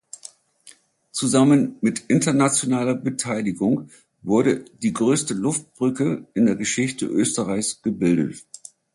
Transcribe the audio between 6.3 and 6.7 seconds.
in der